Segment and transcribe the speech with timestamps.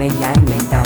[0.00, 0.82] 没烟没刀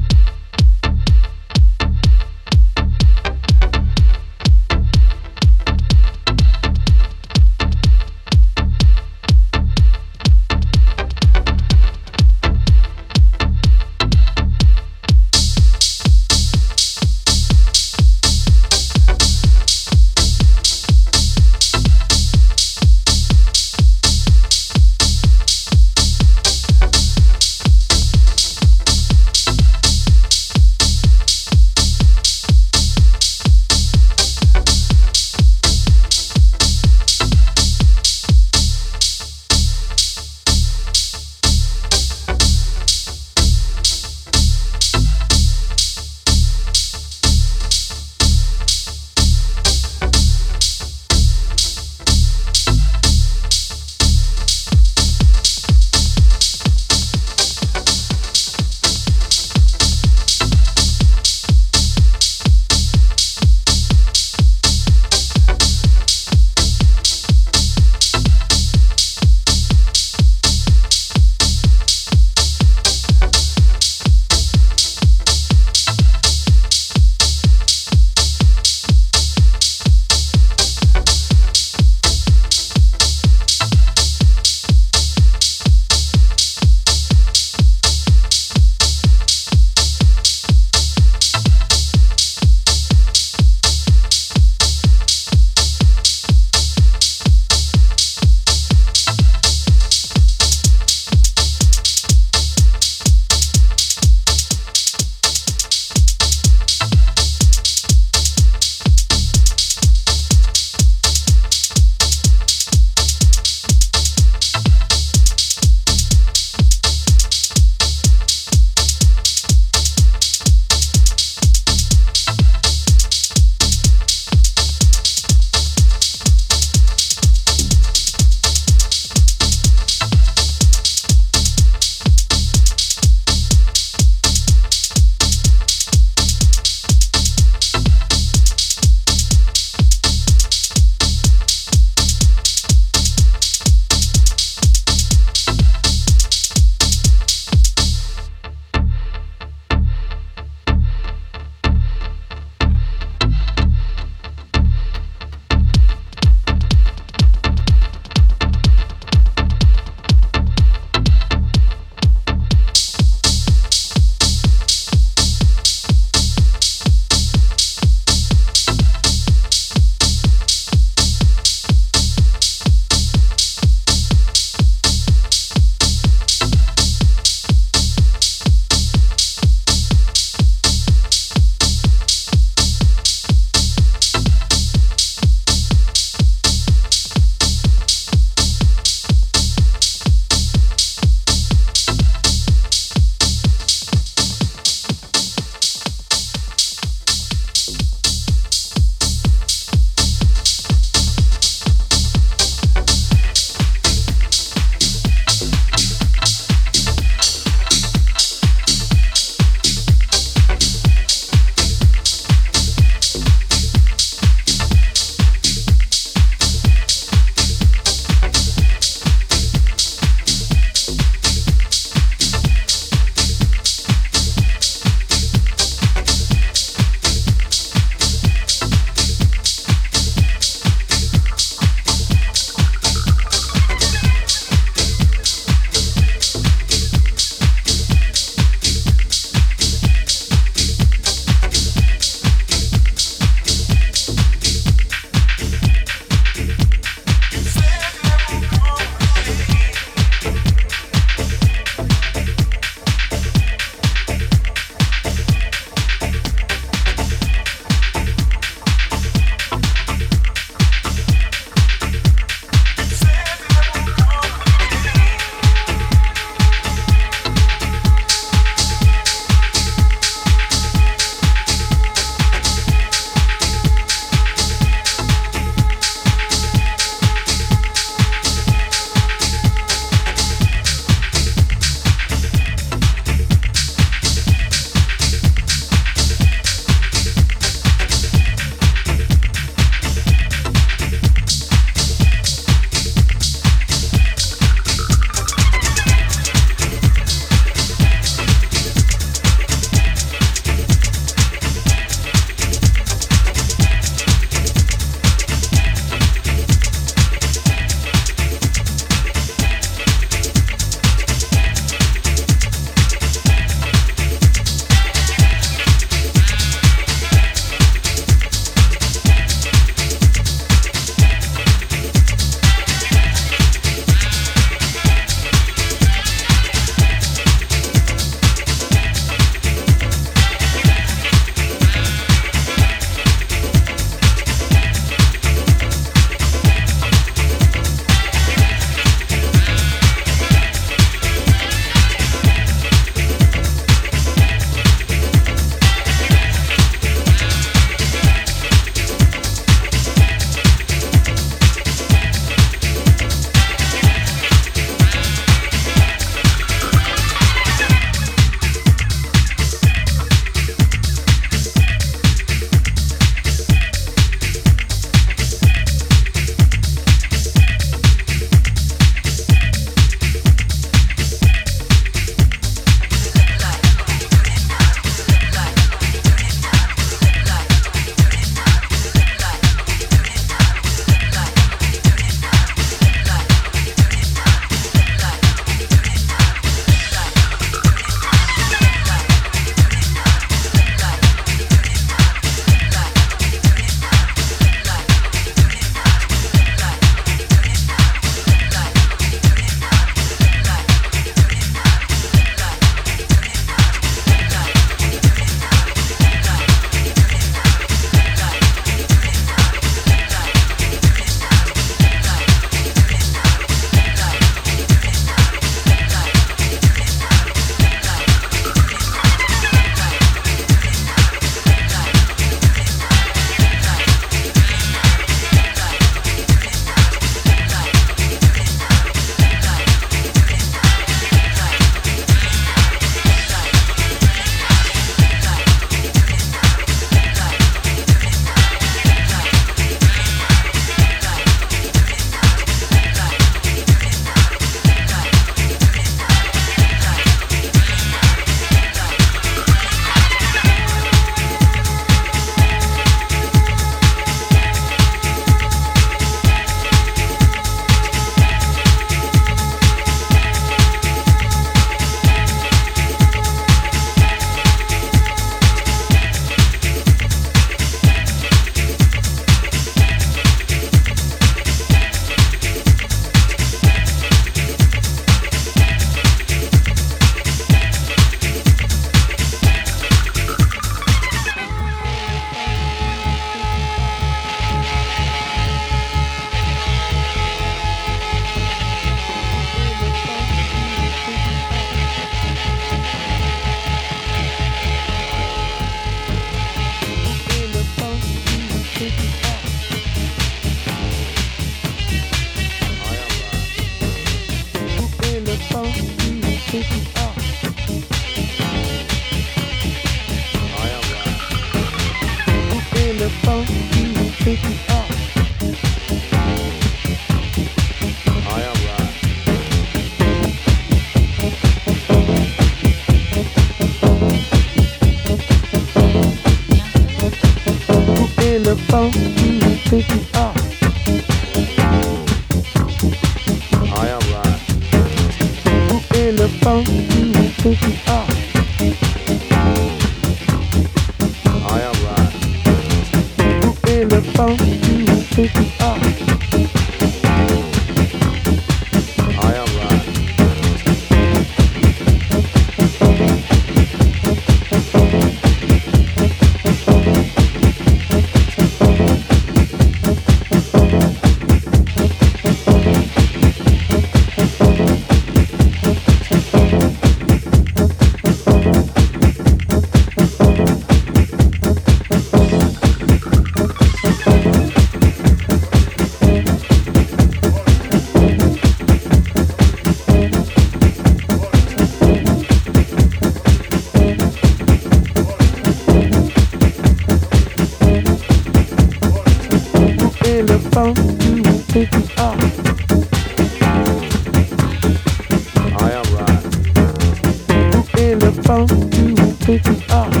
[599.33, 599.49] Oh.
[599.49, 600.00] me up.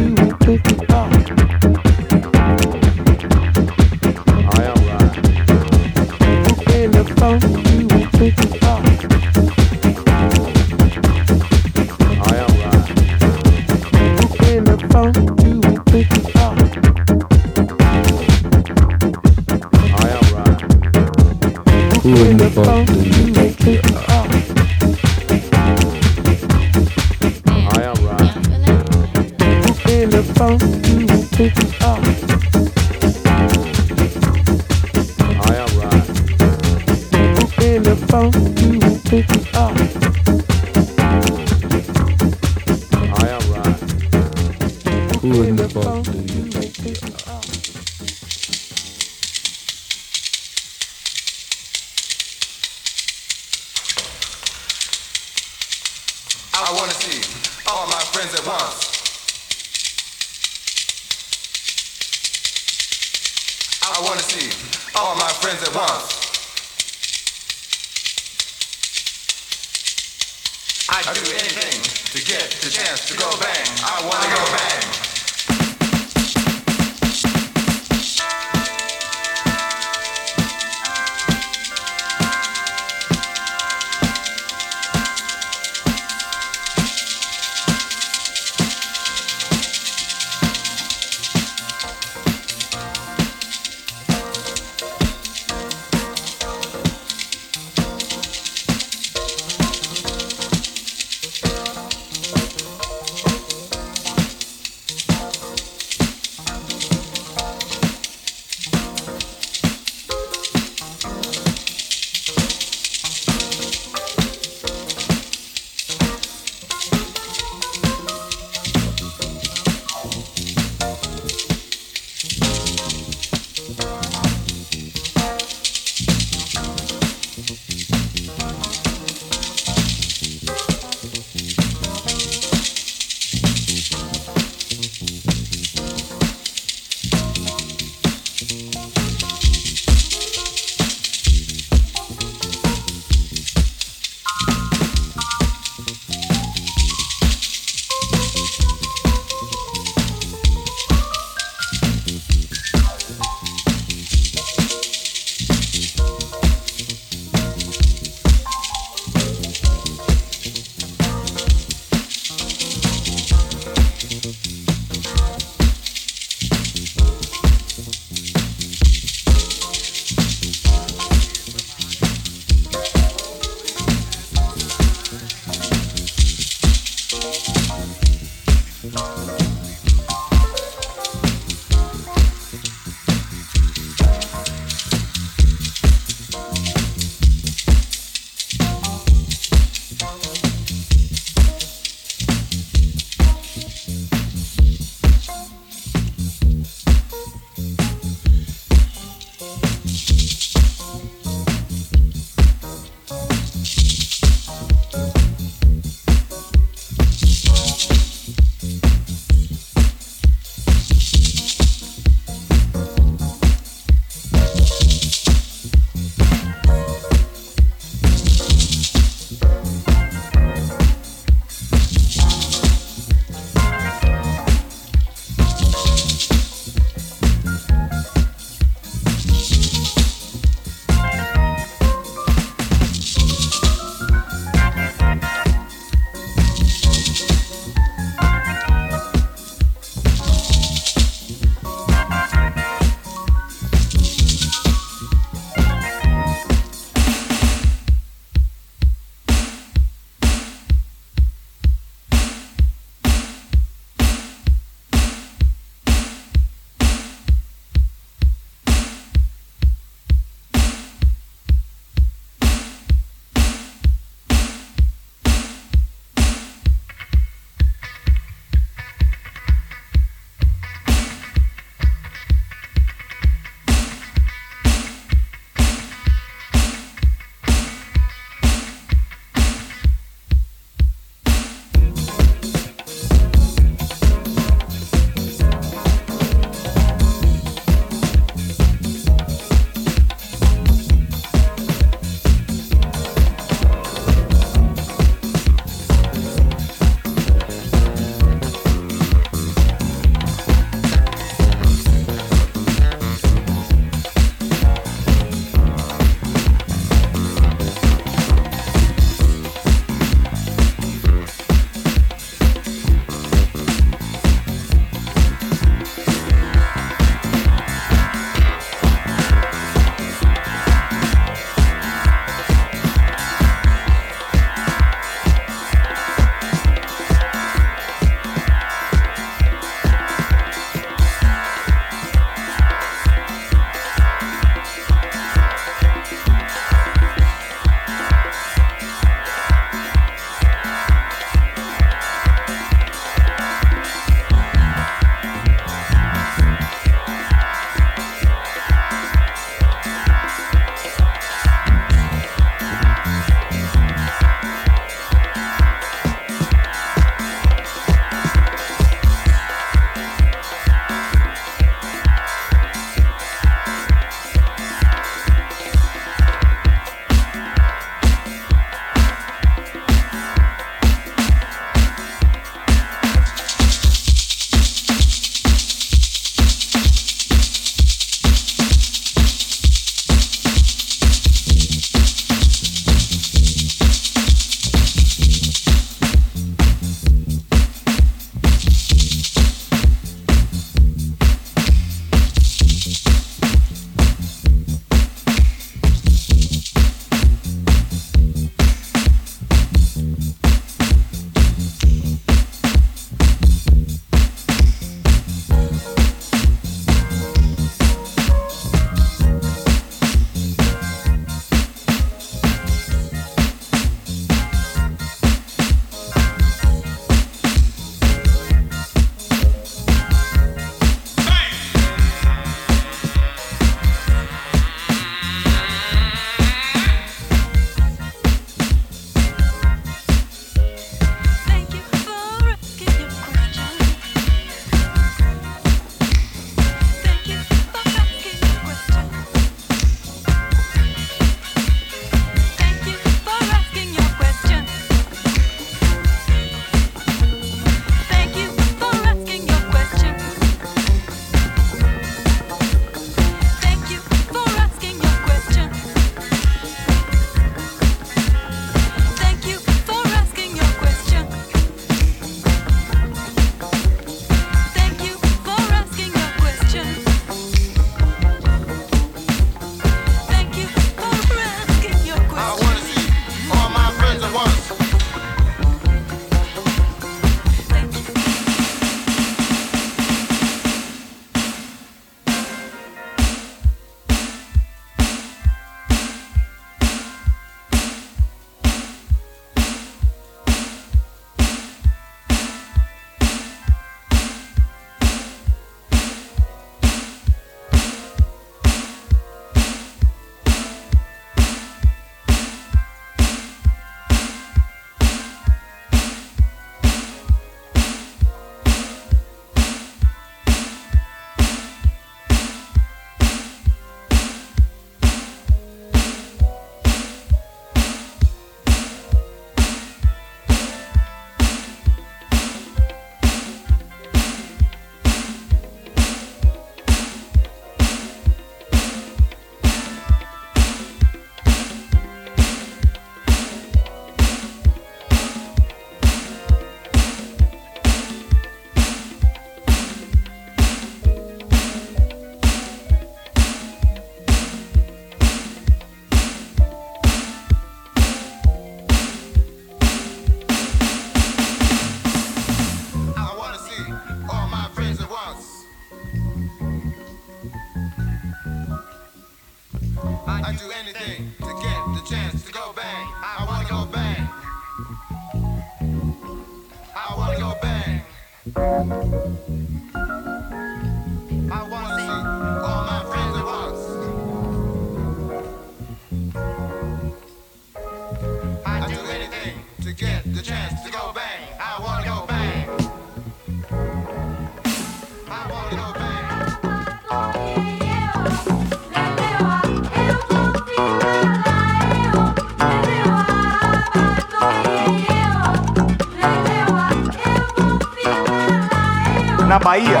[599.68, 600.00] Bahia,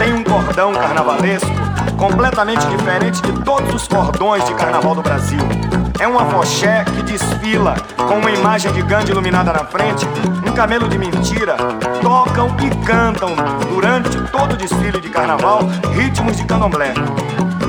[0.00, 1.48] tem um cordão carnavalesco
[1.96, 5.38] completamente diferente de todos os cordões de carnaval do Brasil.
[6.00, 10.04] É um afoxé que desfila com uma imagem de Gandhi iluminada na frente,
[10.44, 11.56] um camelo de mentira.
[12.02, 13.36] Tocam e cantam
[13.68, 15.60] durante todo o desfile de carnaval
[15.94, 16.94] ritmos de candomblé.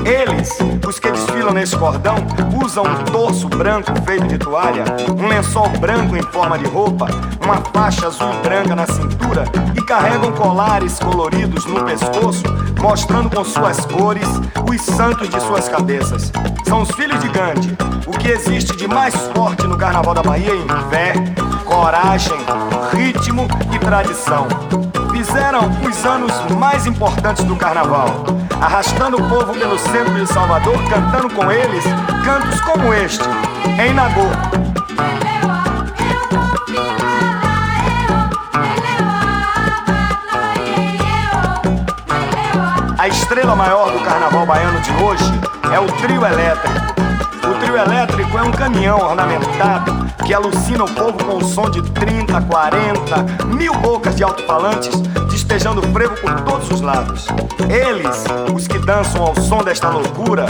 [0.04, 2.16] Eles, os que desfilam nesse cordão,
[2.64, 4.84] usam um torso branco feito de toalha,
[5.16, 7.06] um lençol branco em forma de roupa,
[7.42, 9.44] uma faixa azul e branca na cintura
[9.74, 12.42] e carregam colares coloridos no pescoço,
[12.80, 14.28] mostrando com suas cores
[14.70, 16.32] os santos de suas cabeças.
[16.66, 17.76] São os filhos de Gandhi.
[18.06, 21.14] O que existe de mais forte no carnaval da Bahia em fé,
[21.64, 22.38] coragem,
[22.92, 24.46] ritmo e tradição
[25.26, 28.24] fizeram os anos mais importantes do carnaval,
[28.60, 31.84] arrastando o povo pelo centro de Salvador, cantando com eles
[32.24, 33.24] cantos como este,
[33.84, 34.22] em Nagô.
[42.98, 45.24] A estrela maior do carnaval baiano de hoje
[45.72, 46.96] é o trio elétrico.
[47.48, 51.82] O trio elétrico é um caminhão ornamentado que alucina o povo com o som de
[51.82, 54.90] 30, 40, mil bocas de alto-falantes
[55.46, 57.26] despejando frevo por todos os lados.
[57.70, 60.46] Eles, os que dançam ao som desta loucura,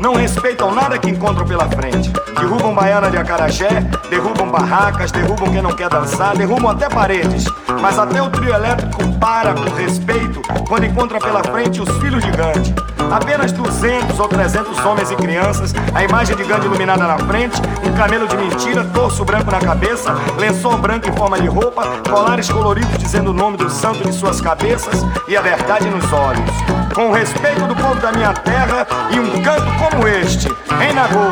[0.00, 2.10] não respeitam nada que encontram pela frente.
[2.38, 7.44] Derrubam baiana de acarajé, derrubam barracas, derrubam quem não quer dançar, derrubam até paredes.
[7.80, 12.30] Mas até o trio elétrico para com respeito quando encontra pela frente os filhos de
[12.30, 12.74] Gandhi.
[13.10, 17.92] Apenas 200 ou 300 homens e crianças, a imagem de Gandhi iluminada na frente, um
[17.96, 22.98] camelo de mentira, torso branco na cabeça, lençol branco em forma de roupa, colares coloridos
[22.98, 26.85] dizendo o nome do santo de suas cabeças e a verdade nos olhos.
[26.96, 31.30] Com respeito do povo da minha terra e um canto como este, em Nagô.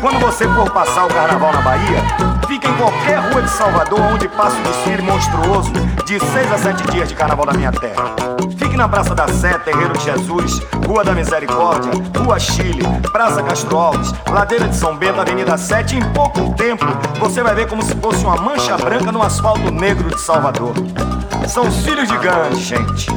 [0.00, 2.04] Quando você for passar o carnaval na Bahia,
[2.46, 5.72] fica em qualquer rua de Salvador onde passa o desfile monstruoso
[6.06, 8.14] de seis a sete dias de carnaval da minha terra.
[8.56, 12.82] Fique na Praça da Sé, Terreiro de Jesus, Rua da Misericórdia, Rua Chile,
[13.12, 15.96] Praça Castro Alves, Ladeira de São Bento, Avenida 7.
[15.96, 16.86] Em pouco tempo
[17.18, 20.72] você vai ver como se fosse uma mancha branca no asfalto negro de Salvador.
[21.46, 23.10] São os filhos de Gandhi, gente.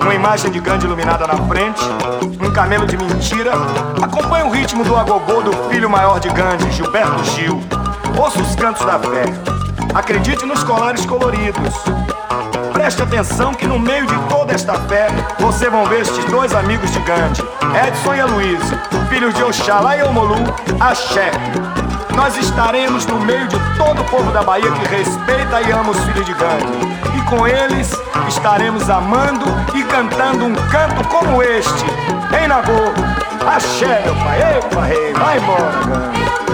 [0.00, 1.82] Uma imagem de Gandhi iluminada na frente,
[2.40, 3.52] um camelo de mentira.
[4.00, 7.60] Acompanhe o ritmo do agogô do filho maior de Gandhi, Gilberto Gil.
[8.18, 9.24] Ouça os cantos da fé.
[9.94, 11.74] Acredite nos colares coloridos.
[12.86, 15.08] Preste atenção que no meio de toda esta fé,
[15.40, 17.42] você vão ver estes dois amigos Gandhi,
[17.84, 20.36] Edson e Aloysio, filhos de Oxalá e Omolu,
[20.78, 21.32] Axé.
[22.14, 25.98] Nós estaremos no meio de todo o povo da Bahia que respeita e ama os
[25.98, 27.18] filhos de Gandhi.
[27.18, 27.90] E com eles
[28.28, 31.86] estaremos amando e cantando um canto como este,
[32.40, 32.94] em Nagô.
[33.52, 36.45] Axé, meu pai, epa, rei, vai embora, Gandhi.